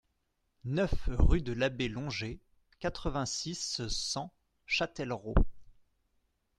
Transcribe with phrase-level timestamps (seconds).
[0.65, 2.39] neuf rue de l'Abbé Longer,
[2.79, 4.33] quatre-vingt-six, cent,
[4.65, 5.35] Châtellerault